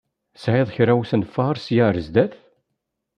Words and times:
Tesεiḍ 0.33 0.69
kra 0.75 0.93
usenfaṛ 1.01 1.55
ssya 1.59 1.83
ɣer 1.85 1.95
zzat? 2.05 2.33